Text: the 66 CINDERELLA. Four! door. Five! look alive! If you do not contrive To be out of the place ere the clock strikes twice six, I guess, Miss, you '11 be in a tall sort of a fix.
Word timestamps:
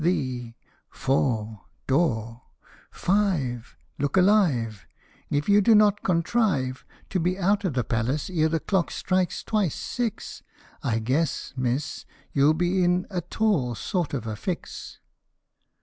the 0.03 0.47
66 0.47 0.57
CINDERELLA. 0.57 0.57
Four! 0.89 1.61
door. 1.85 2.41
Five! 2.89 3.77
look 3.99 4.17
alive! 4.17 4.87
If 5.29 5.47
you 5.47 5.61
do 5.61 5.75
not 5.75 6.01
contrive 6.01 6.83
To 7.11 7.19
be 7.19 7.37
out 7.37 7.63
of 7.65 7.75
the 7.75 7.83
place 7.83 8.27
ere 8.27 8.49
the 8.49 8.59
clock 8.59 8.89
strikes 8.89 9.43
twice 9.43 9.75
six, 9.75 10.41
I 10.81 10.97
guess, 10.97 11.53
Miss, 11.55 12.07
you 12.33 12.45
'11 12.45 12.57
be 12.57 12.83
in 12.83 13.05
a 13.11 13.21
tall 13.21 13.75
sort 13.75 14.15
of 14.15 14.25
a 14.25 14.35
fix. 14.35 14.97